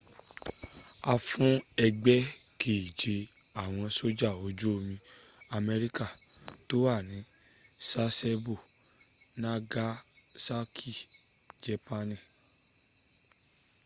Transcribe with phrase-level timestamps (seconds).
[1.11, 1.53] a fún
[1.85, 2.19] ẹgbẹ́
[2.61, 3.15] keje
[3.63, 4.95] àwọn sójà ojú omi
[5.59, 6.05] amerika
[6.67, 7.17] tó wà ní
[7.89, 8.55] sasebo
[9.41, 10.93] nagasaki
[11.63, 12.17] jépaani